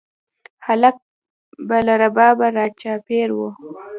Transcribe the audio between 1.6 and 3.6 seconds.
به له ربابه راچاپېر وي